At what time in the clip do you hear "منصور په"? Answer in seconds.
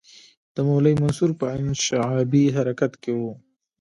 1.01-1.45